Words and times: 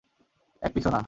এক 0.61 0.71
পিসও 0.73 0.89
না। 0.89 0.99